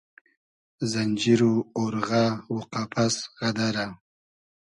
زئنجیر 0.91 1.41
و 1.51 1.53
اۉرغۂ 1.77 2.25
و 2.53 2.55
قئپئس 2.71 3.15
غئدئرۂ 3.39 3.85